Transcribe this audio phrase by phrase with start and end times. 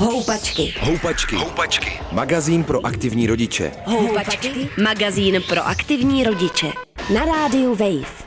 [0.00, 0.74] Houpačky.
[0.80, 1.36] Houpačky.
[1.36, 2.00] Houpačky.
[2.12, 3.72] Magazín pro aktivní rodiče.
[3.84, 4.68] Houpačky.
[4.82, 6.66] Magazín pro aktivní rodiče.
[7.14, 8.24] Na rádiu Wave.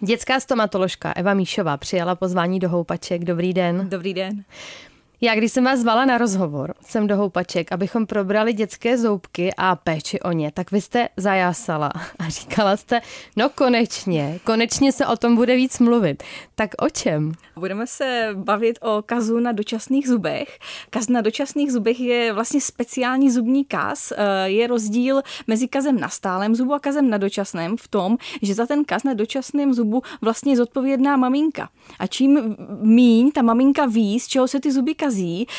[0.00, 3.24] Dětská stomatoložka Eva Míšová přijala pozvání do Houpaček.
[3.24, 3.88] Dobrý den.
[3.88, 4.44] Dobrý den.
[5.20, 9.76] Já, když jsem vás zvala na rozhovor, jsem do Houpaček, abychom probrali dětské zoubky a
[9.76, 13.00] péči o ně, tak vy jste zajásala a říkala jste,
[13.36, 16.22] no konečně, konečně se o tom bude víc mluvit.
[16.54, 17.32] Tak o čem?
[17.56, 20.58] Budeme se bavit o kazu na dočasných zubech.
[20.90, 24.12] Kaz na dočasných zubech je vlastně speciální zubní kaz.
[24.12, 28.54] Eh, je rozdíl mezi kazem na stálem zubu a kazem na dočasném v tom, že
[28.54, 31.68] za ten kaz na dočasném zubu vlastně je zodpovědná maminka.
[31.98, 35.07] A čím míň ta maminka ví, z čeho se ty zuby kazí,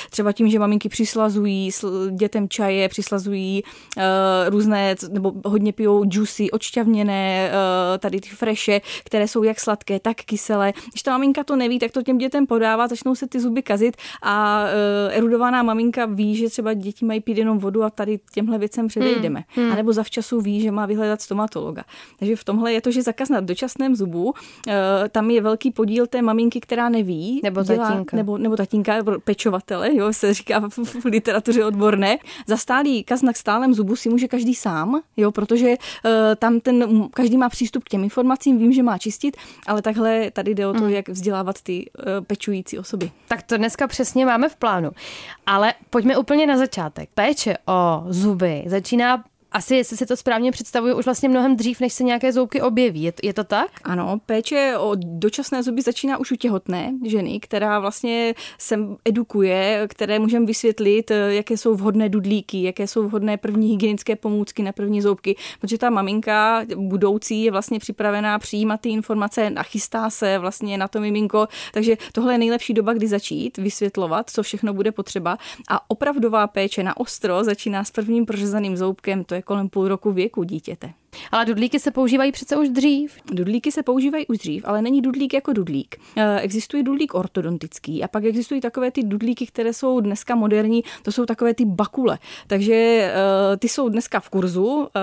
[0.10, 1.72] třeba tím, že maminky přislazují
[2.12, 3.64] dětem čaje, přislazují
[3.98, 4.04] uh,
[4.50, 10.18] různé, nebo hodně pijou džusy, odšťavněné, uh, tady ty freše, které jsou jak sladké, tak
[10.18, 10.74] kyselé.
[10.92, 13.98] Když ta maminka to neví, tak to těm dětem podává, začnou se ty zuby kazit
[14.24, 18.58] a uh, erudovaná maminka ví, že třeba děti mají pít jenom vodu a tady těmhle
[18.58, 19.44] věcem předejdeme.
[19.48, 19.64] Hmm.
[19.66, 19.74] Hmm.
[19.74, 21.84] A nebo zavčasu ví, že má vyhledat stomatologa.
[22.20, 24.34] Takže v tomhle je to, že zakaz na dočasném zubu, uh,
[25.12, 27.40] tam je velký podíl té maminky, která neví.
[27.44, 28.18] Nebo dělá, tatínka.
[28.18, 28.94] Nebo, nebo tatínka,
[29.40, 30.70] pečovatele, jo, se říká
[31.02, 32.18] v literatuře odborné.
[32.48, 37.08] Za stálý kaz na stálem zubu si může každý sám, jo, protože uh, tam ten,
[37.14, 39.38] každý má přístup k těm informacím, vím, že má čistit,
[39.68, 40.90] ale takhle tady jde o to, hmm.
[40.90, 43.12] jak vzdělávat ty Eh, pečující osoby.
[43.28, 44.92] Tak to dneska přesně máme v plánu.
[45.46, 47.10] Ale pojďme úplně na začátek.
[47.14, 51.94] Péče o zuby začíná asi, jestli si to správně představuju, už vlastně mnohem dřív, než
[51.94, 53.04] se nějaké zoubky objeví.
[53.04, 53.72] Je, je to tak?
[53.84, 60.20] Ano, péče o dočasné zuby začíná už u těhotné ženy, která vlastně se edukuje, které
[60.20, 65.36] můžeme vysvětlit, jaké jsou vhodné dudlíky, jaké jsou vhodné první hygienické pomůcky na první zoubky,
[65.62, 71.00] protože ta maminka budoucí je vlastně připravená přijímat ty informace, nachystá se vlastně na to
[71.00, 75.38] miminko, takže tohle je nejlepší doba, kdy začít vysvětlovat, co všechno bude potřeba
[75.70, 79.88] a opravdová péče na ostro začíná s prvním prořezaným zoubkem, to je je kolem půl
[79.88, 80.94] roku věku dítěte.
[81.32, 83.18] Ale dudlíky se používají přece už dřív.
[83.32, 85.96] Dudlíky se používají už dřív, ale není dudlík jako dudlík.
[86.16, 91.12] Eh, existuje dudlík ortodontický a pak existují takové ty dudlíky, které jsou dneska moderní, to
[91.12, 92.20] jsou takové ty bakule.
[92.48, 94.88] Takže eh, ty jsou dneska v kurzu.
[94.96, 95.00] Eh,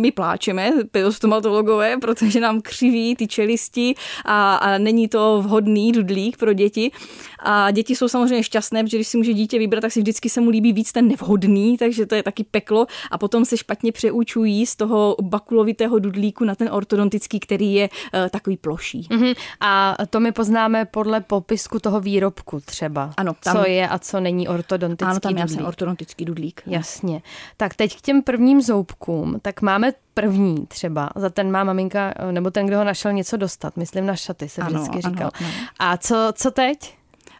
[0.00, 3.94] my pláčeme, pedostomatologové, protože nám křiví ty čelisti
[4.24, 6.90] a, a není to vhodný dudlík pro děti.
[7.38, 10.40] A děti jsou samozřejmě šťastné, protože když si může dítě vybrat, tak si vždycky se
[10.40, 14.66] mu líbí víc ten nevhodný, takže to je taky peklo a potom se špatně přeučují
[14.66, 19.08] z toho bakulovitého dudlíku na ten ortodontický, který je uh, takový ploší.
[19.10, 19.34] Mm-hmm.
[19.60, 23.10] A to my poznáme podle popisku toho výrobku třeba.
[23.16, 25.50] Ano, tam, co je a co není ortodontický ano, tam dudlík.
[25.50, 26.62] jasně ortodontický dudlík.
[26.66, 27.22] Jasně.
[27.56, 32.50] Tak teď k těm prvním zoubkům, tak máme první třeba, za ten má maminka, nebo
[32.50, 35.30] ten, kdo ho našel něco dostat, myslím na šaty se vždycky ano, říkal.
[35.34, 35.68] Ano, ano.
[35.78, 36.94] A co, co teď?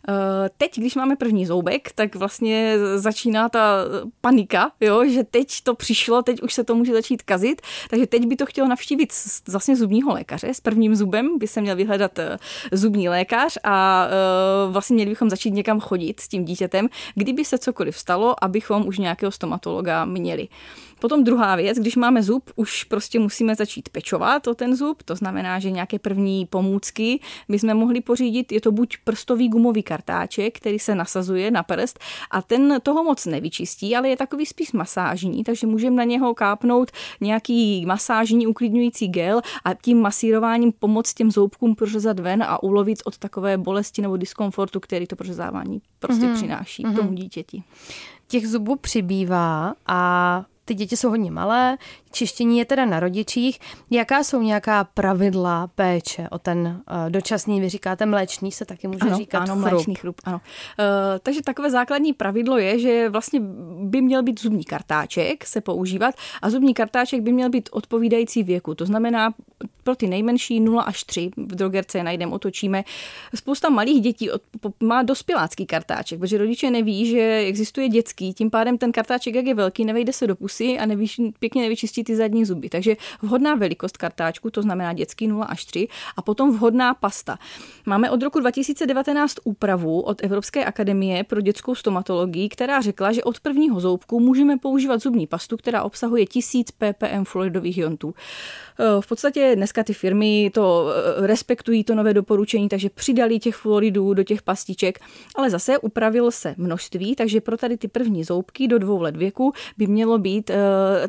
[0.08, 3.76] Eh, teď, když máme první zoubek, tak vlastně začíná ta
[4.20, 8.26] panika, jo, že teď to přišlo, teď už se to může začít kazit, takže teď
[8.26, 9.12] by to chtělo navštívit
[9.48, 10.48] vlastně zubního lékaře.
[10.48, 12.38] S prvním zubem by se měl vyhledat eh,
[12.72, 17.58] zubní lékař a eh, vlastně měli bychom začít někam chodit s tím dítětem, kdyby se
[17.58, 20.48] cokoliv stalo, abychom už nějakého stomatologa měli.
[21.04, 25.16] Potom druhá věc, když máme zub, už prostě musíme začít pečovat o ten zub, to
[25.16, 30.78] znamená, že nějaké první pomůcky bychom mohli pořídit, je to buď prstový gumový kartáček, který
[30.78, 31.98] se nasazuje na prst
[32.30, 36.90] a ten toho moc nevyčistí, ale je takový spíš masážní, takže můžeme na něho kápnout
[37.20, 43.18] nějaký masážní uklidňující gel a tím masírováním pomoct těm zoubkům prořezat ven a ulovit od
[43.18, 46.34] takové bolesti nebo diskomfortu, který to prořezávání prostě mm-hmm.
[46.34, 46.96] přináší mm-hmm.
[46.96, 47.62] tomu dítěti.
[48.26, 51.78] Těch zubů přibývá a ty děti jsou hodně malé,
[52.12, 53.58] čištění je teda na rodičích.
[53.90, 59.00] Jaká jsou nějaká pravidla péče o ten uh, dočasný, vy říkáte mléčný, se taky může
[59.00, 59.70] ano, říkat ano, chrup.
[59.70, 60.36] mléčný chrup, ano.
[60.36, 60.84] Uh,
[61.22, 63.40] takže takové základní pravidlo je, že vlastně
[63.82, 68.74] by měl být zubní kartáček se používat a zubní kartáček by měl být odpovídající věku.
[68.74, 69.34] To znamená
[69.84, 72.84] pro ty nejmenší 0 až 3, v drogerce je najdeme, otočíme.
[73.34, 74.30] Spousta malých dětí
[74.82, 79.54] má dospělácký kartáček, protože rodiče neví, že existuje dětský, tím pádem ten kartáček, jak je
[79.54, 81.06] velký, nevejde se do pusy a neví,
[81.38, 82.68] pěkně nevyčistí ty zadní zuby.
[82.68, 87.38] Takže vhodná velikost kartáčku, to znamená dětský 0 až 3, a potom vhodná pasta.
[87.86, 93.40] Máme od roku 2019 úpravu od Evropské akademie pro dětskou stomatologii, která řekla, že od
[93.40, 98.14] prvního zoubku můžeme používat zubní pastu, která obsahuje 1000 ppm fluoridových iontů.
[99.00, 103.56] V podstatě dnes dneska ty firmy to eh, respektují, to nové doporučení, takže přidali těch
[103.56, 104.98] fluoridů do těch pastiček,
[105.36, 109.52] ale zase upravil se množství, takže pro tady ty první zoubky do dvou let věku
[109.78, 110.56] by mělo být uh,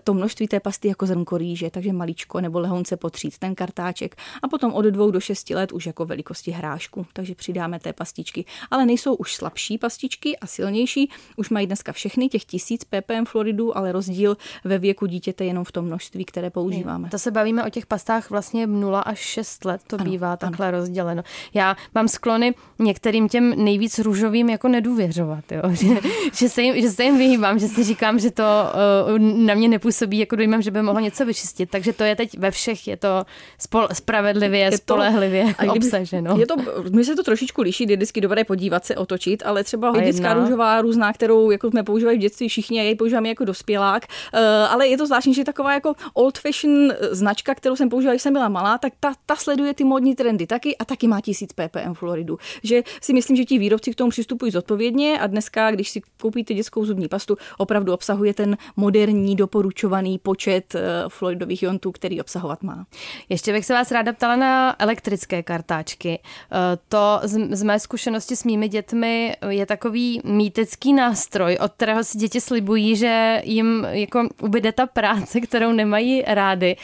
[0.04, 4.48] to množství té pasty jako zrnko rýže, takže maličko nebo lehonce potřít ten kartáček a
[4.48, 8.46] potom od dvou do šesti let už jako velikosti hrášku, takže přidáme té pastičky.
[8.72, 13.78] Ale nejsou už slabší pastičky a silnější, už mají dneska všechny těch tisíc ppm fluoridů,
[13.78, 17.10] ale rozdíl ve věku dítěte jenom v tom množství, které používáme.
[17.10, 20.68] To se bavíme o těch pastách vlastně 0 až 6 let, to ano, bývá takhle
[20.68, 20.78] ano.
[20.78, 21.24] rozděleno.
[21.54, 25.62] Já mám sklony některým těm nejvíc růžovým jako nedůvěřovat, jo?
[25.76, 25.88] Že,
[26.34, 29.68] že, se jim, že se jim vyhýbám, že si říkám, že to uh, na mě
[29.68, 31.70] nepůsobí jako dojmám, že by mohlo něco vyčistit.
[31.70, 33.26] Takže to je teď ve všech, je to
[33.60, 36.38] spol, spravedlivě, je to, spolehlivě a obsaženo.
[36.40, 36.56] Je to,
[36.92, 40.82] my se to trošičku liší, je vždycky dobré podívat se, otočit, ale třeba hydrická růžová
[40.82, 44.40] různá, kterou jako jsme používali v dětství všichni a jej používáme jako dospělák, uh,
[44.74, 48.34] ale je to zvláštní, že taková jako old fashion značka, kterou jsem používala, když jsem
[48.34, 51.94] byla malá, tak ta, ta sleduje ty modní trendy taky a taky má 1000 ppm
[51.94, 52.38] fluoridu.
[52.64, 56.54] Že si myslím, že ti výrobci k tomu přistupují zodpovědně a dneska, když si koupíte
[56.54, 62.86] dětskou zubní pastu, opravdu obsahuje ten moderní doporučovaný počet uh, fluoridových iontů, který obsahovat má.
[63.30, 66.20] Ještě bych se vás ráda ptala na elektrické kartáčky.
[66.20, 66.58] Uh,
[66.90, 72.42] to z, mé zkušenosti s mými dětmi je takový mýtický nástroj, od kterého si děti
[72.42, 76.76] slibují, že jim jako ubyde ta práce, kterou nemají rády.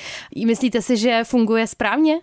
[0.45, 2.19] Myslíte si, že funguje správně?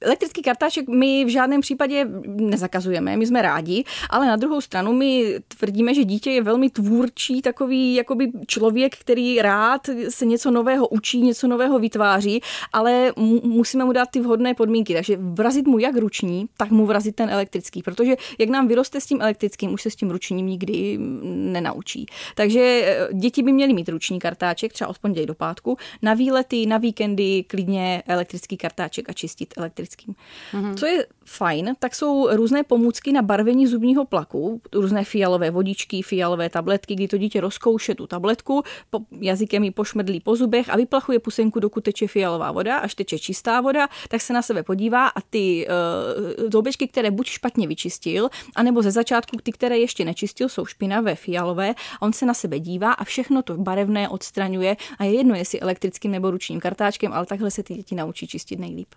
[0.00, 5.34] Elektrický kartáček my v žádném případě nezakazujeme, my jsme rádi, ale na druhou stranu my
[5.58, 11.20] tvrdíme, že dítě je velmi tvůrčí takový jakoby člověk, který rád se něco nového učí,
[11.20, 12.40] něco nového vytváří,
[12.72, 13.12] ale
[13.42, 14.94] musíme mu dát ty vhodné podmínky.
[14.94, 19.06] Takže vrazit mu jak ruční, tak mu vrazit ten elektrický, protože jak nám vyroste s
[19.06, 22.06] tím elektrickým, už se s tím ručním nikdy nenaučí.
[22.34, 26.66] Takže eh, děti by měly mít ruční kartáček, třeba od pondělí do pátku, na výlety,
[26.66, 30.14] na víkendy klidně elektrický kartáček a čistit elektrický elektrickým.
[30.52, 30.74] Mm-hmm.
[30.74, 36.48] Co je fajn, tak jsou různé pomůcky na barvení zubního plaku, různé fialové vodičky, fialové
[36.48, 41.18] tabletky, kdy to dítě rozkouše tu tabletku, po, jazykem ji pošmrdlí po zubech a vyplachuje
[41.18, 45.20] pusenku, dokud teče fialová voda, až teče čistá voda, tak se na sebe podívá a
[45.20, 50.66] ty uh, zoubečky, které buď špatně vyčistil, anebo ze začátku ty, které ještě nečistil, jsou
[50.66, 55.14] špinavé, fialové, a on se na sebe dívá a všechno to barevné odstraňuje a je
[55.14, 58.88] jedno, jestli elektrickým nebo ručním kartáčkem, ale takhle se ty děti naučí čistit nejlíp.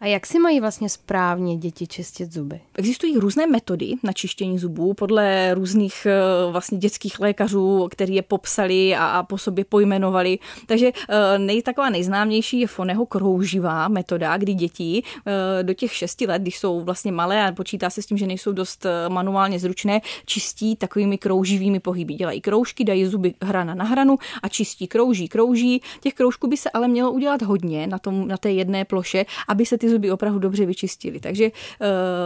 [0.00, 2.60] A jak si mají vlastně správně děti čistit zuby?
[2.74, 8.94] Existují různé metody na čištění zubů podle různých eh, vlastně dětských lékařů, který je popsali
[8.96, 10.38] a, po sobě pojmenovali.
[10.66, 16.26] Takže eh, nej, taková nejznámější je Foneho krouživá metoda, kdy děti eh, do těch šesti
[16.26, 20.00] let, když jsou vlastně malé a počítá se s tím, že nejsou dost manuálně zručné,
[20.26, 22.14] čistí takovými krouživými pohyby.
[22.14, 25.82] Dělají kroužky, dají zuby hrana na hranu a čistí, krouží, krouží.
[26.00, 29.66] Těch kroužků by se ale mělo udělat hodně na, tom, na té jedné ploše, aby
[29.66, 31.20] se ty zuby opravdu dobře vyčistily.
[31.20, 31.50] Takže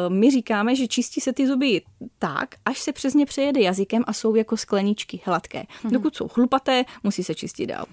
[0.08, 1.82] my říkáme, že čistí se ty zuby
[2.19, 5.64] tak, až se přes ně přejede jazykem a jsou jako skleničky hladké.
[5.82, 5.93] Hmm.
[5.93, 7.85] Dokud jsou chlupaté, musí se čistit dál.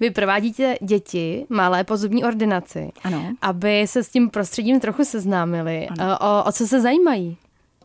[0.00, 3.32] Vy provádíte děti malé po zubní ordinaci, ano.
[3.42, 5.88] aby se s tím prostředím trochu seznámili.
[5.88, 6.12] Ano.
[6.12, 7.36] Eh, o, o co se zajímají?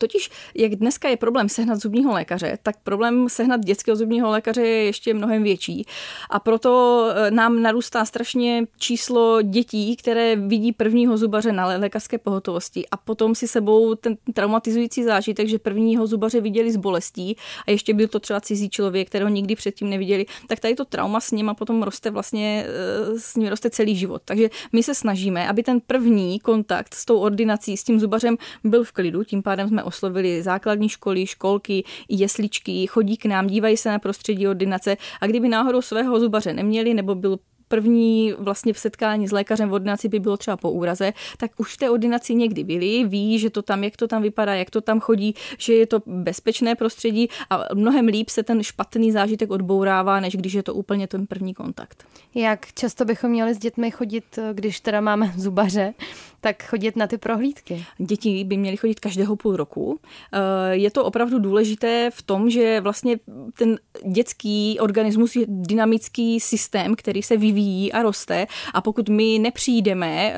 [0.01, 4.85] Totiž, jak dneska je problém sehnat zubního lékaře, tak problém sehnat dětského zubního lékaře je
[4.85, 5.85] ještě mnohem větší.
[6.29, 12.85] A proto eh, nám narůstá strašně číslo dětí, které vidí prvního zubaře na lékařské pohotovosti
[12.91, 17.37] a potom si sebou ten traumatizující zážitek, že prvního zubaře viděli s bolestí
[17.67, 21.19] a ještě byl to třeba cizí člověk, kterého nikdy předtím neviděli, tak tady to trauma
[21.19, 24.21] s ním a potom roste vlastně, eh, s ním roste celý život.
[24.25, 28.83] Takže my se snažíme, aby ten první kontakt s tou ordinací, s tím zubařem byl
[28.83, 33.89] v klidu, tím pádem jsme oslovili základní školy, školky, jesličky, chodí k nám, dívají se
[33.89, 37.39] na prostředí ordinace a kdyby náhodou svého zubaře neměli nebo byl
[37.71, 41.77] první vlastně setkání s lékařem v ordinaci by bylo třeba po úraze, tak už v
[41.77, 44.99] té ordinaci někdy byli, ví, že to tam, jak to tam vypadá, jak to tam
[44.99, 50.35] chodí, že je to bezpečné prostředí a mnohem líp se ten špatný zážitek odbourává, než
[50.35, 52.03] když je to úplně ten první kontakt.
[52.35, 55.93] Jak často bychom měli s dětmi chodit, když teda máme zubaře,
[56.41, 57.85] tak chodit na ty prohlídky?
[57.97, 59.99] Děti by měly chodit každého půl roku.
[60.33, 63.19] Eh, je to opravdu důležité v tom, že vlastně
[63.57, 70.33] ten dětský organismus je dynamický systém, který se vyvíjí a roste a pokud my nepřijdeme
[70.33, 70.37] eh,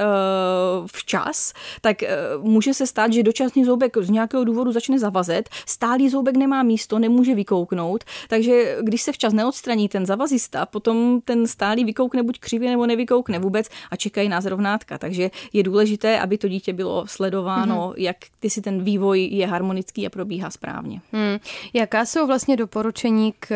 [0.86, 6.10] včas, tak eh, může se stát, že dočasný zoubek z nějakého důvodu začne zavazet, stálý
[6.10, 11.86] zoubek nemá místo, nemůže vykouknout, takže když se včas neodstraní ten zavazista, potom ten stálý
[11.86, 14.98] vykoukne buď křivě nebo nevykoukne vůbec a čekají nás rovnátka.
[14.98, 18.02] Takže je důležité důležité, aby to dítě bylo sledováno, mm-hmm.
[18.02, 21.02] jak ty si ten vývoj je harmonický a probíhá správně.
[21.12, 21.38] Hmm.
[21.74, 23.54] Jaká jsou vlastně doporučení k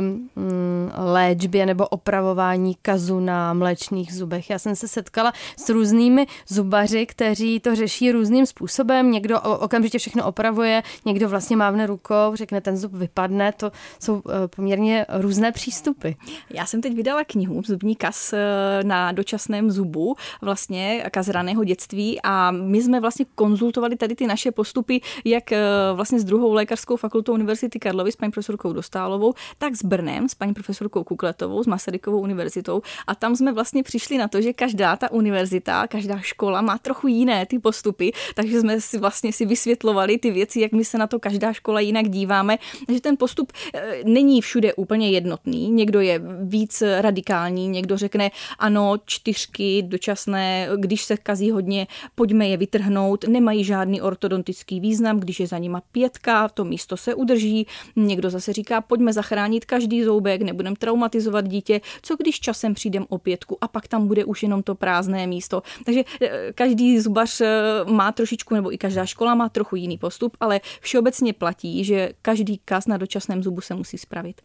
[0.00, 4.50] mm, léčbě nebo opravování kazu na mléčných zubech?
[4.50, 9.10] Já jsem se setkala s různými zubaři, kteří to řeší různým způsobem.
[9.10, 13.52] Někdo okamžitě všechno opravuje, někdo vlastně mávne rukou, řekne, ten zub vypadne.
[13.52, 16.10] To jsou eh, poměrně různé přístupy.
[16.50, 18.38] Já jsem teď vydala knihu Zubní kas eh,
[18.84, 21.79] na dočasném zubu, vlastně kaz raného dětství
[22.22, 25.60] a my jsme vlastně konzultovali tady ty naše postupy, jak eh,
[25.94, 30.34] vlastně s druhou lékařskou fakultou Univerzity Karlovy s paní profesorkou Dostálovou, tak s Brnem s
[30.34, 34.96] paní profesorkou Kukletovou, s Masarykovou univerzitou a tam jsme vlastně přišli na to, že každá
[34.96, 40.18] ta univerzita, každá škola má trochu jiné ty postupy, takže jsme si vlastně si vysvětlovali
[40.18, 42.58] ty věci, jak my se na to každá škola jinak díváme,
[42.88, 45.70] že ten postup eh, není všude úplně jednotný.
[45.70, 51.69] Někdo je víc radikální, někdo řekne ano, čtyřky dočasné, když se kazí hodně,
[52.14, 57.14] pojďme je vytrhnout, nemají žádný ortodontický význam, když je za nima pětka, to místo se
[57.14, 57.66] udrží.
[57.96, 63.18] Někdo zase říká, pojďme zachránit každý zoubek, nebudeme traumatizovat dítě, co když časem přijdem o
[63.18, 65.62] pětku a pak tam bude už jenom to prázdné místo.
[65.84, 67.50] Takže eh, každý zubař eh,
[67.90, 72.58] má trošičku, nebo i každá škola má trochu jiný postup, ale všeobecně platí, že každý
[72.64, 74.40] kaz na dočasném zubu se musí spravit.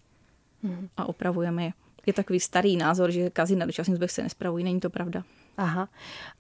[0.63, 0.88] Hmm.
[0.98, 1.72] A opravujeme je.
[2.05, 4.63] Je takový starý názor, že kazy na dočasných zubech se nespravují.
[4.63, 5.24] Není to pravda.
[5.57, 5.89] Aha.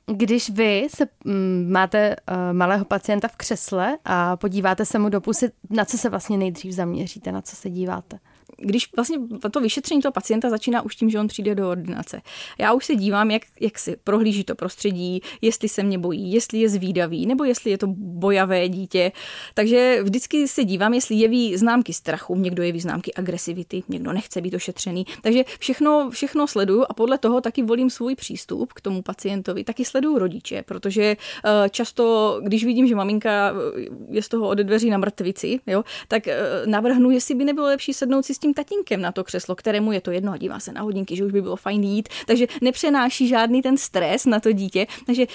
[0.05, 5.21] Když vy se, m, máte uh, malého pacienta v křesle a podíváte se mu do
[5.21, 8.19] pusy, na co se vlastně nejdřív zaměříte, na co se díváte?
[8.57, 9.17] Když vlastně
[9.51, 12.21] to vyšetření toho pacienta začíná už tím, že on přijde do ordinace.
[12.59, 16.59] Já už se dívám, jak, jak si prohlíží to prostředí, jestli se mě bojí, jestli
[16.59, 19.11] je zvídavý, nebo jestli je to bojavé dítě.
[19.53, 24.53] Takže vždycky se dívám, jestli jeví známky strachu, někdo jeví známky agresivity, někdo nechce být
[24.53, 25.05] ošetřený.
[25.21, 29.63] Takže všechno, všechno sleduju a podle toho taky volím svůj přístup k tomu pacientovi.
[29.63, 34.63] Taky sleduju rodiče, protože eh, často, když vidím, že maminka eh, je z toho ode
[34.63, 38.53] dveří na mrtvici, jo, tak eh, navrhnu, jestli by nebylo lepší sednout si s tím
[38.53, 41.31] tatínkem na to křeslo, kterému je to jedno a dívá se na hodinky, že už
[41.31, 45.25] by bylo fajn jít, takže nepřenáší žádný ten stres na to dítě, takže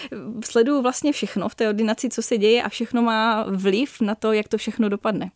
[0.44, 4.32] sleduju vlastně všechno v té ordinaci, co se děje a všechno má vliv na to,
[4.32, 5.30] jak to všechno dopadne.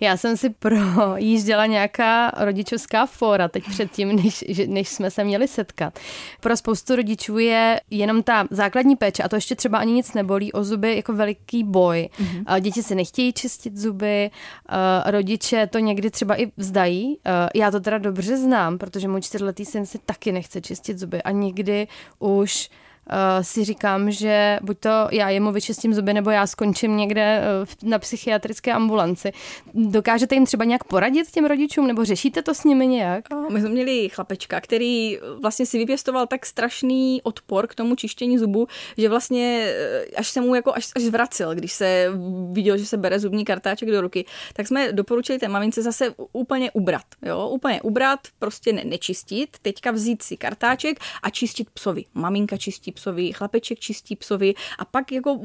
[0.00, 5.98] Já jsem si projížděla nějaká rodičovská fóra teď předtím, než, než jsme se měli setkat.
[6.40, 10.52] Pro spoustu rodičů je jenom ta základní péče, a to ještě třeba ani nic nebolí,
[10.52, 12.08] o zuby jako veliký boj.
[12.18, 12.60] Mm-hmm.
[12.60, 14.30] Děti si nechtějí čistit zuby,
[15.06, 17.18] rodiče to někdy třeba i vzdají.
[17.54, 21.30] Já to teda dobře znám, protože můj čtyřletý syn si taky nechce čistit zuby a
[21.30, 21.88] nikdy
[22.18, 22.70] už
[23.42, 27.42] si říkám, že buď to já jemu vyčistím zuby, nebo já skončím někde
[27.82, 29.32] uh, na psychiatrické ambulanci.
[29.74, 33.24] Dokážete jim třeba nějak poradit těm rodičům, nebo řešíte to s nimi nějak?
[33.52, 38.66] My jsme měli chlapečka, který vlastně si vypěstoval tak strašný odpor k tomu čištění zubu,
[38.96, 42.06] že vlastně eh, až se mu jako až, až zvracel, když se
[42.52, 46.70] viděl, že se bere zubní kartáček do ruky, tak jsme doporučili té mamince zase úplně
[46.70, 47.04] ubrat.
[47.22, 47.48] Jo?
[47.48, 52.04] Úplně ubrat, prostě ne, nečistit, teďka vzít si kartáček a čistit psovi.
[52.14, 52.99] Maminka čistí psovi,
[53.32, 55.40] chlapeček čistí psovi a pak jako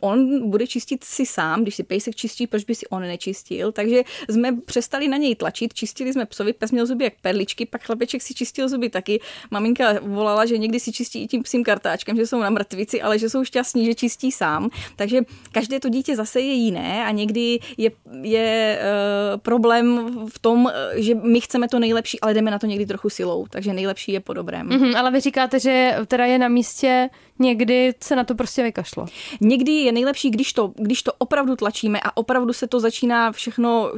[0.00, 3.72] on bude čistit si sám, když si pejsek čistí, proč by si on nečistil.
[3.72, 7.82] Takže jsme přestali na něj tlačit, čistili jsme psovi, pes měl zuby jak perličky, pak
[7.82, 9.20] chlapeček si čistil zuby taky.
[9.50, 13.18] Maminka volala, že někdy si čistí i tím psím kartáčkem, že jsou na mrtvici, ale
[13.18, 14.70] že jsou šťastní, že čistí sám.
[14.96, 15.20] Takže
[15.52, 17.90] každé to dítě zase je jiné a někdy je,
[18.22, 22.86] je uh, problém v tom, že my chceme to nejlepší, ale jdeme na to někdy
[22.86, 24.68] trochu silou, takže nejlepší je po dobrém.
[24.68, 28.62] Mm-hmm, ale vy říkáte, že teda je na místě prostě někdy se na to prostě
[28.62, 29.06] vykašlo.
[29.40, 33.92] Někdy je nejlepší, když to, když to opravdu tlačíme a opravdu se to začíná všechno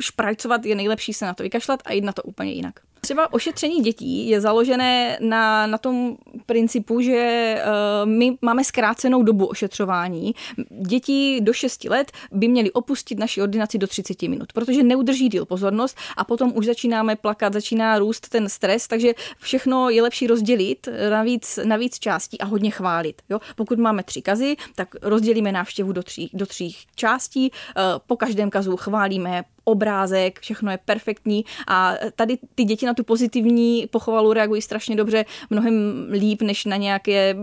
[0.00, 2.80] šprajcovat, je nejlepší se na to vykašlat a jít na to úplně jinak.
[3.04, 6.16] Třeba ošetření dětí je založené na, na tom
[6.46, 10.34] principu, že uh, my máme zkrácenou dobu ošetřování.
[10.70, 15.46] Děti do 6 let by měly opustit naši ordinaci do 30 minut, protože neudrží díl
[15.46, 20.88] pozornost a potom už začínáme plakat, začíná růst ten stres, takže všechno je lepší rozdělit
[21.10, 23.22] na víc, na víc částí a hodně chválit.
[23.30, 23.38] Jo?
[23.56, 28.50] Pokud máme tři kazy, tak rozdělíme návštěvu do tří, do tří částí, uh, po každém
[28.50, 34.62] kazu chválíme, obrázek, všechno je perfektní a tady ty děti na tu pozitivní pochvalu reagují
[34.62, 37.36] strašně dobře, mnohem líp než na nějaké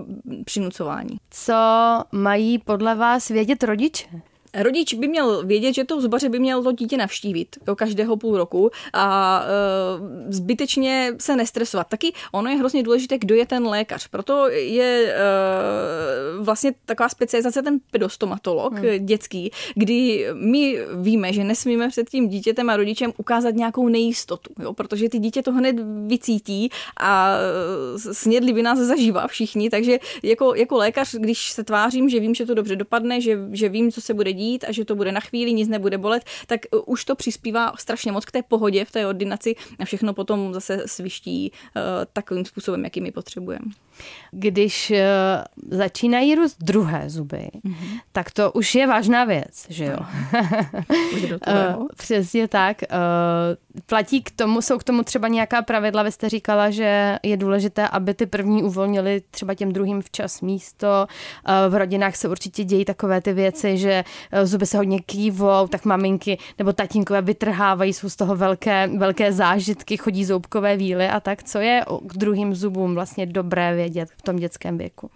[0.46, 1.18] přinucování.
[1.32, 1.54] Co
[2.12, 4.08] mají podle vás vědět rodiče?
[4.54, 8.38] Rodič by měl vědět, že toho zubaře by měl to dítě navštívit jo, každého půl
[8.38, 11.88] roku a e, zbytečně se nestresovat.
[11.88, 14.08] Taky ono je hrozně důležité, kdo je ten lékař.
[14.08, 15.20] Proto je e,
[16.40, 19.06] vlastně taková specializace ten pedostomatolog hmm.
[19.06, 24.74] dětský, kdy my víme, že nesmíme před tím dítětem a rodičem ukázat nějakou nejistotu, jo,
[24.74, 25.76] protože ty dítě to hned
[26.08, 27.38] vycítí a
[28.12, 32.46] snědli by nás zažívá všichni, takže jako, jako lékař, když se tvářím, že vím, že
[32.46, 35.20] to dobře dopadne, že, že vím, co se bude dít a že to bude na
[35.20, 38.92] chvíli, nic nebude bolet, tak uh, už to přispívá strašně moc k té pohodě v
[38.92, 41.82] té ordinaci a všechno potom zase sviští uh,
[42.14, 43.66] takovým způsobem, jaký my potřebujeme.
[44.32, 44.98] Když uh,
[45.78, 48.00] začínají růst druhé zuby, mm-hmm.
[48.12, 49.98] tak to už je vážná věc, že jo?
[51.78, 52.82] uh, přesně tak.
[53.86, 57.88] Platí k tomu, jsou k tomu třeba nějaká pravidla, vy jste říkala, že je důležité,
[57.88, 61.08] aby ty první uvolnili třeba těm druhým včas místo.
[61.70, 64.04] V rodinách se určitě dějí takové ty věci, že
[64.44, 69.98] zuby se hodně kývou, tak maminky nebo tatínkové vytrhávají, jsou z toho velké, velké zážitky,
[69.98, 71.44] chodí zoubkové víly a tak.
[71.44, 73.90] Co je k druhým zubům vlastně dobré vědět?
[73.90, 75.10] vědět v tom dětském věku?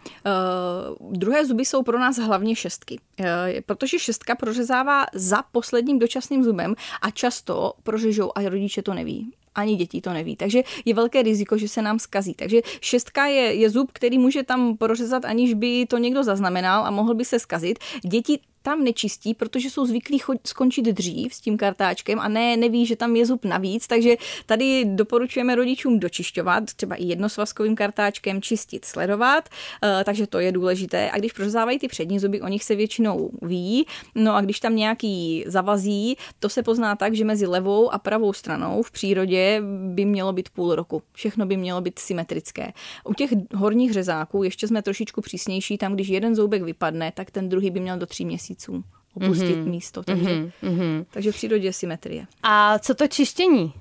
[1.02, 3.26] Uh, druhé zuby jsou pro nás hlavně šestky, uh,
[3.66, 9.76] protože šestka prořezává za posledním dočasným zubem a často prořežou a rodiče to neví ani
[9.76, 10.36] děti to neví.
[10.36, 12.34] Takže je velké riziko, že se nám skazí.
[12.34, 16.92] Takže šestka je, je zub, který může tam prořezat, aniž by to někdo zaznamenal a
[16.92, 17.80] mohl by se skazit.
[18.02, 22.86] Děti tam nečistí, protože jsou zvyklí chod, skončit dřív s tím kartáčkem a ne, neví,
[22.86, 24.16] že tam je zub navíc, takže
[24.46, 29.50] tady doporučujeme rodičům dočišťovat, třeba i jednosvazkovým kartáčkem čistit, sledovat,
[29.84, 31.12] uh, takže to je důležité.
[31.12, 34.76] A když prořezávají ty přední zuby, o nich se většinou ví, no a když tam
[34.76, 39.62] nějaký zavazí, to se pozná tak, že mezi levou a pravou stranou v přírodě
[39.94, 41.02] by mělo být půl roku.
[41.14, 42.74] Všechno by mělo být symetrické.
[43.06, 47.50] U těch horních řezáků ještě jsme trošičku přísnější, tam když jeden zoubek vypadne, tak ten
[47.50, 48.84] druhý by měl do tří měsíců měsíců
[49.14, 49.70] opustit mm-hmm.
[49.70, 50.04] místo.
[50.04, 50.30] Takže,
[50.64, 51.06] mm-hmm.
[51.12, 52.26] takže v přírodě je symetrie.
[52.44, 53.74] A co to čištění?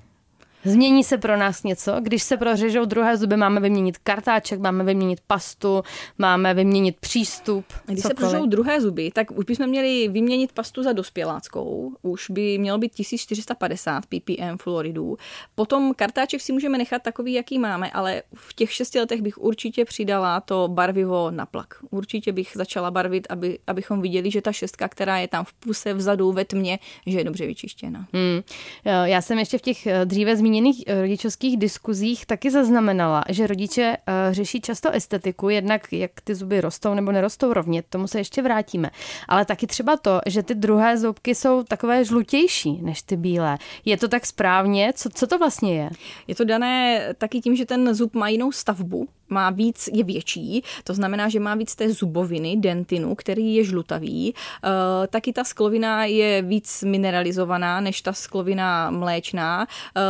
[0.65, 5.19] Změní se pro nás něco, když se prořežou druhé zuby, máme vyměnit kartáček, máme vyměnit
[5.27, 5.83] pastu,
[6.17, 7.65] máme vyměnit přístup.
[7.85, 8.03] Když cokoliv.
[8.03, 12.77] se prořežou druhé zuby, tak už bychom měli vyměnit pastu za dospěláckou, už by mělo
[12.77, 15.17] být 1450 ppm fluoridů.
[15.55, 19.85] Potom kartáček si můžeme nechat takový, jaký máme, ale v těch šesti letech bych určitě
[19.85, 21.75] přidala to barvivo na plak.
[21.89, 25.93] Určitě bych začala barvit, aby, abychom viděli, že ta šestka, která je tam v puse,
[25.93, 28.07] vzadu, ve tmě, že je dobře vyčištěna.
[28.13, 28.41] Hmm.
[29.03, 33.47] Já jsem ještě v těch eh, dříve zmíněných zmíněných eh, rodičovských diskuzích taky zaznamenala, že
[33.47, 38.19] rodiče eh, řeší často estetiku, jednak jak ty zuby rostou nebo nerostou rovně, tomu se
[38.19, 38.89] ještě vrátíme.
[39.27, 43.57] Ale taky třeba to, že ty druhé zubky jsou takové žlutější než ty bílé.
[43.85, 44.93] Je to tak správně?
[44.95, 45.89] Co, co to vlastně je?
[46.27, 50.63] Je to dané taky tím, že ten zub má jinou stavbu, má víc, je větší,
[50.83, 54.29] to znamená, že má víc té zuboviny, dentinu, který je žlutavý.
[54.29, 54.33] E,
[55.07, 60.01] taky ta sklovina je víc mineralizovaná než ta sklovina mléčná, e,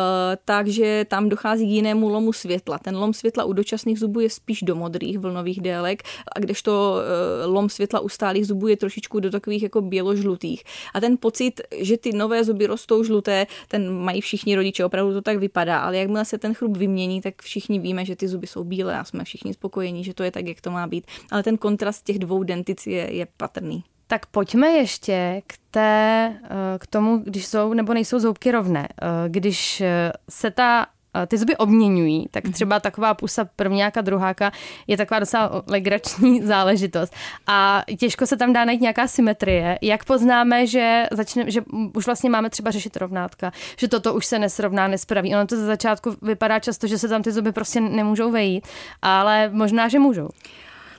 [0.46, 2.80] takže tam dochází k jinému lomu světla.
[2.80, 6.04] Ten lom světla u dočasných zubů je spíš do modrých vlnových délek,
[6.36, 10.64] a kdežto e, lom světla u stálých zubů je trošičku do takových jako běložlutých.
[10.94, 15.22] A ten pocit, že ty nové zuby rostou žluté, ten mají všichni rodiče, opravdu to
[15.22, 18.64] tak vypadá, ale jakmile se ten chrup vymění, tak všichni víme, že ty zuby jsou
[18.64, 21.06] bílé a jsme všichni spokojení, že to je tak, jak to má být.
[21.32, 23.84] Ale ten kontrast těch dvou dentic je, je patrný.
[24.08, 28.88] Tak pojďme ještě k, té, eh, k tomu, když jsou nebo nejsou zoubky rovné.
[28.92, 30.88] Eh, když eh, se ta
[31.28, 32.54] ty zuby obměňují, tak mhm.
[32.54, 34.52] třeba taková pusa prvňáka, druháka
[34.88, 37.14] je taková docela legrační záležitost.
[37.48, 39.80] A těžko se tam dá najít nějaká symetrie.
[39.82, 41.62] Jak poznáme, že, začne, že
[41.94, 45.36] už vlastně máme třeba řešit rovnátka, že toto už se nesrovná, nespraví.
[45.36, 48.68] Ono to ze začátku vypadá často, že se tam ty zuby prostě nemůžou vejít,
[49.02, 50.30] ale možná, že můžou.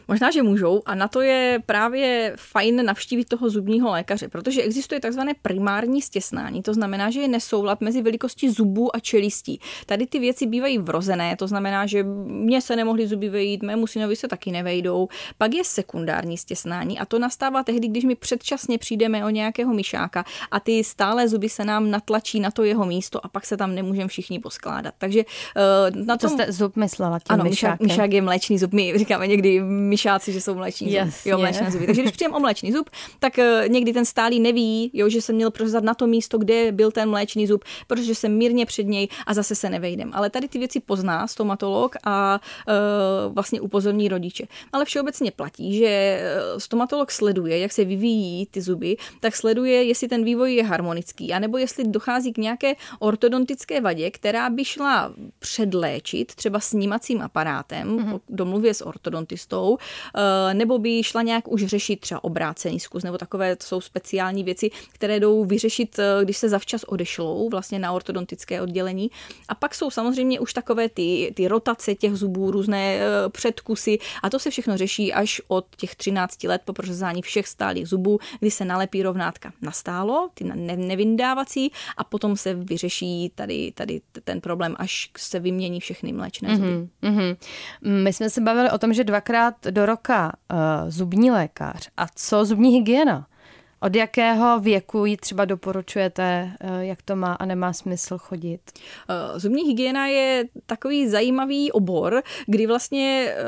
[0.08, 5.00] Možná, že můžou a na to je právě fajn navštívit toho zubního lékaře, protože existuje
[5.00, 9.60] takzvané primární stěsnání, to znamená, že je nesoulad mezi velikostí zubů a čelistí.
[9.86, 14.16] Tady ty věci bývají vrozené, to znamená, že mě se nemohly zuby vejít, mému synovi
[14.16, 15.08] se taky nevejdou.
[15.38, 20.24] Pak je sekundární stěsnání a to nastává tehdy, když my předčasně přijdeme o nějakého myšáka
[20.50, 23.74] a ty stále zuby se nám natlačí na to jeho místo a pak se tam
[23.74, 24.94] nemůžeme všichni poskládat.
[24.98, 26.30] Takže uh, na tom...
[26.30, 28.72] To jste zub myslela tím ano, myšák, myšák je mléčný zub.
[28.72, 29.60] My říkáme někdy
[29.94, 31.12] myšáci, že jsou mléční zuby.
[31.24, 31.86] Jo, mléčné zuby.
[31.86, 35.36] Takže když přijem o mléčný zub, tak uh, někdy ten stálý neví, jo, že jsem
[35.36, 39.08] měl prořezat na to místo, kde byl ten mléčný zub, protože jsem mírně před něj
[39.26, 40.10] a zase se nevejdem.
[40.14, 44.44] Ale tady ty věci pozná stomatolog a uh, vlastně upozorní rodiče.
[44.72, 50.08] Ale všeobecně platí, že eh, stomatolog sleduje, jak se vyvíjí ty zuby, tak sleduje, jestli
[50.08, 56.34] ten vývoj je harmonický, anebo jestli dochází k nějaké ortodontické vadě, která by šla předléčit
[56.34, 58.20] třeba snímacím aparátem, mm-hmm.
[58.28, 59.83] domluvě s ortodontistou, eh,
[60.52, 64.70] nebo by šla nějak už řešit třeba obrácený zkus, nebo takové to jsou speciální věci,
[64.92, 69.10] které jdou vyřešit, eh, když se zavčas odešlou vlastně na ortodontické oddělení.
[69.48, 74.38] A pak jsou samozřejmě už takové ty, ty rotace těch zubů, různé předkusy a to
[74.38, 78.64] se všechno řeší až od těch 13 let po prořezání všech stálých zubů, kdy se
[78.64, 80.44] nalepí rovnátka nastálo, ty
[80.76, 86.68] nevyndávací a potom se vyřeší tady, tady ten problém, až se vymění všechny mléčné zuby.
[86.68, 87.36] Mm-hmm, mm-hmm.
[88.02, 91.88] My jsme se bavili o tom, že dvakrát do roka uh, zubní lékař.
[91.96, 93.26] A co zubní hygiena?
[93.84, 98.60] Od jakého věku ji třeba doporučujete, eh, jak to má a nemá smysl chodit?
[99.08, 103.42] Eh, zubní hygiena je takový zajímavý obor, kdy vlastně eh,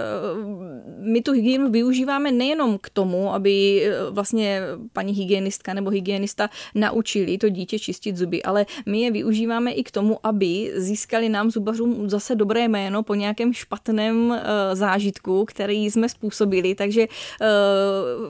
[0.99, 7.49] my tu hygienu využíváme nejenom k tomu, aby vlastně paní hygienistka nebo hygienista naučili to
[7.49, 12.35] dítě čistit zuby, ale my je využíváme i k tomu, aby získali nám zubařům zase
[12.35, 14.41] dobré jméno po nějakém špatném
[14.73, 16.75] zážitku, který jsme způsobili.
[16.75, 17.07] Takže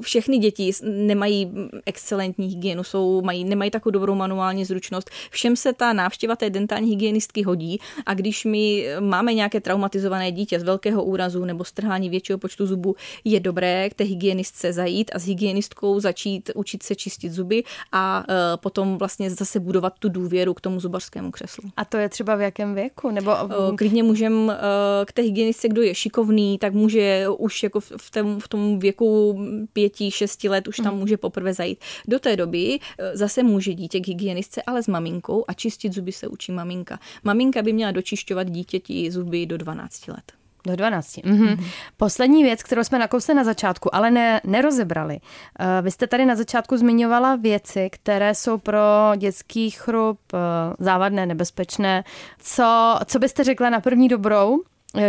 [0.01, 1.53] všechny děti nemají
[1.97, 5.11] excelentní hygienu, jsou, mají, nemají takovou dobrou manuální zručnost.
[5.31, 10.61] Všem se ta návštěva té dentální hygienistky hodí a když my máme nějaké traumatizované dítě
[10.61, 15.19] z velkého úrazu nebo strhání většího počtu zubů, je dobré k té hygienistce zajít a
[15.19, 20.55] s hygienistkou začít učit se čistit zuby a uh, potom vlastně zase budovat tu důvěru
[20.55, 21.71] k tomu zubařskému křeslu.
[21.77, 23.11] A to je třeba v jakém věku?
[23.11, 23.31] Nebo...
[23.31, 24.59] Uh, klidně můžeme
[25.05, 29.39] k té hygienistce, kdo je šikovný, tak může už jako v, tom, v tom věku
[29.73, 31.01] pěti, šesti let už tam mm.
[31.01, 31.79] může poprvé zajít.
[32.09, 36.13] Do té doby eh, zase může dítě k hygienistce, ale s maminkou a čistit zuby
[36.13, 36.99] se učí maminka.
[37.25, 40.33] Maminka by měla dočišťovat dítěti zuby do 12 let.
[40.67, 41.17] Do 12.
[41.25, 41.47] Mhm.
[41.47, 41.65] Mm-hmm.
[41.97, 45.21] Poslední věc, kterou jsme nakousli na začátku, ale ne, nerozebrali.
[45.21, 48.81] Uh, vy jste tady na začátku zmiňovala věci, které jsou pro
[49.17, 50.39] dětský chrup uh,
[50.79, 52.05] závadné, nebezpečné.
[52.39, 54.61] Co, co byste řekla na první dobrou,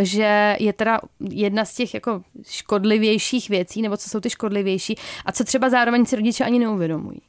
[0.02, 4.96] že je teda jedna z těch jako škodlivějších věcí, nebo co jsou ty škodlivější
[5.26, 7.22] a co třeba zároveň si rodiče ani neuvědomují.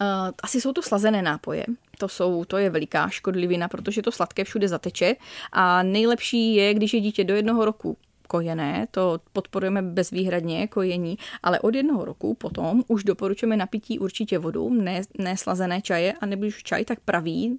[0.00, 0.06] Uh,
[0.42, 1.64] asi jsou to slazené nápoje.
[1.98, 5.16] To, jsou, to je veliká škodlivina, protože to sladké všude zateče
[5.52, 7.96] a nejlepší je, když je dítě do jednoho roku
[8.28, 14.70] kojené, to podporujeme bezvýhradně kojení, ale od jednoho roku potom už doporučujeme napití určitě vodu,
[14.70, 17.58] ne, neslazené čaje, a nebo už čaj, tak pravý,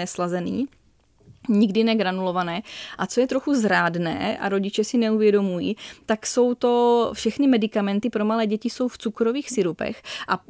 [0.00, 0.66] neslazený,
[1.48, 2.62] nikdy negranulované.
[2.98, 8.24] A co je trochu zrádné a rodiče si neuvědomují, tak jsou to všechny medicamenty pro
[8.24, 10.02] malé děti jsou v cukrových syrupech.
[10.28, 10.42] A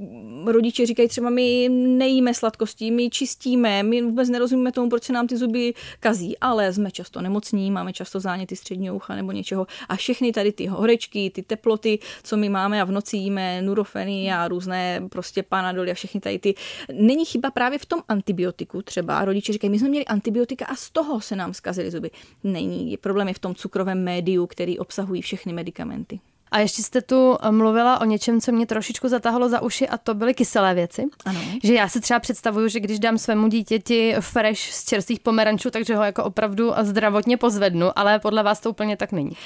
[0.47, 5.27] rodiče říkají třeba, my nejíme sladkosti, my čistíme, my vůbec nerozumíme tomu, proč se nám
[5.27, 9.67] ty zuby kazí, ale jsme často nemocní, máme často záněty středního ucha nebo něčeho.
[9.89, 14.33] A všechny tady ty horečky, ty teploty, co my máme a v noci jíme nurofeny
[14.33, 16.55] a různé prostě panadoly a všechny tady ty.
[16.93, 19.25] Není chyba právě v tom antibiotiku třeba.
[19.25, 22.11] Rodiče říkají, my jsme měli antibiotika a z toho se nám zkazily zuby.
[22.45, 22.97] Není.
[22.97, 26.21] Problém je v tom cukrovém médiu, který obsahují všechny medicamenty.
[26.51, 29.99] A ještě jste tu eh, mluvila o něčem, co mě trošičku zatahalo za uši a
[29.99, 31.05] to byly kyselé věci.
[31.25, 31.41] Ano.
[31.63, 35.97] Že já si třeba představuju, že když dám svému dítěti fresh z čerstvých pomerančů, takže
[35.97, 39.31] ho jako opravdu zdravotně pozvednu, ale podle vás to úplně tak není.
[39.31, 39.37] Uh,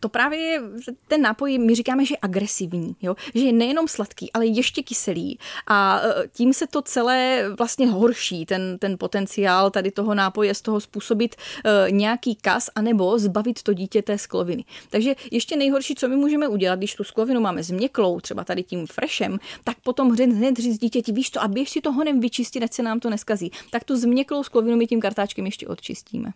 [0.00, 0.60] to právě
[1.08, 3.14] ten nápoj, my říkáme, že je agresivní, jo?
[3.34, 8.46] že je nejenom sladký, ale ještě kyselý a uh, tím se to celé vlastně horší,
[8.46, 13.72] ten, ten potenciál tady toho nápoje z toho způsobit uh, nějaký kas anebo zbavit to
[13.72, 14.64] dítě té skloviny.
[14.90, 18.86] Takže ještě nejhorší, co my můžeme udělat, když tu sklovinu máme změklou, třeba tady tím
[18.86, 22.72] freshem, tak potom hned říct dítěti, víš to, a běž si to honem vyčistit, ať
[22.72, 23.50] se nám to neskazí.
[23.70, 26.32] Tak tu změklou sklovinu my tím kartáčkem ještě odčistíme.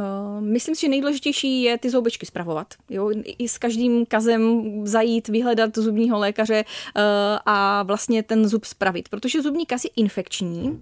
[0.00, 2.74] Uh, myslím si, že nejdůležitější je ty zoubečky spravovat.
[2.90, 3.10] Jo?
[3.24, 7.02] I s každým kazem zajít, vyhledat zubního lékaře uh,
[7.46, 9.08] a vlastně ten zub spravit.
[9.08, 10.78] Protože zubní kaz je infekční uh,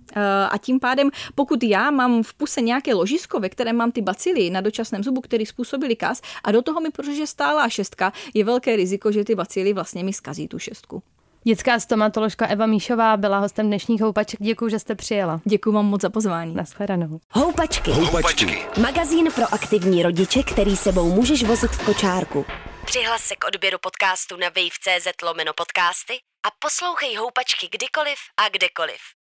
[0.50, 4.50] a tím pádem, pokud já mám v puse nějaké ložisko, ve kterém mám ty bacily
[4.50, 8.76] na dočasném zubu, který způsobili kaz a do toho mi protože stála šestka, je velké
[8.76, 11.02] riziko, že ty bacily vlastně mi skazí tu šestku.
[11.44, 14.40] Dětská stomatoložka Eva Míšová byla hostem dnešních houpaček.
[14.42, 15.40] Děkuji, že jste přijela.
[15.44, 16.54] Děkuji vám moc za pozvání.
[16.54, 17.20] Naschledanou.
[17.30, 17.90] Houpačky.
[17.90, 18.66] Houpačky.
[18.80, 22.46] Magazín pro aktivní rodiče, který sebou můžeš vozit v kočárku.
[22.84, 26.14] Přihlas se k odběru podcastu na wave.cz lomeno podcasty
[26.46, 29.00] a poslouchej houpačky kdykoliv a kdekoliv.